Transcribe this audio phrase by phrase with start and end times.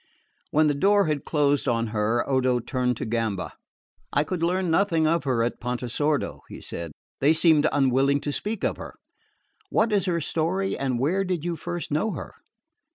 [0.49, 3.51] When the door had closed on her Odo turned to Gamba.
[4.11, 6.91] "I could learn nothing at Pontesordo," he said.
[7.19, 8.95] "They seemed unwilling to speak of her.
[9.69, 12.33] What is her story and where did you first know her?"